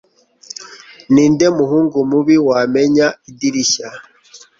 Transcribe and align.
Ninde 1.13 1.45
muhungu 1.57 1.97
mubi 2.11 2.35
wamennye 2.47 3.07
idirishya 3.29 3.87